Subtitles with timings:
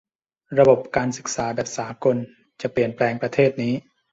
[0.59, 2.17] ระบบการศึกษาแบบสากล
[2.61, 3.73] จะเปลี่ยนแปลงประเทศนี้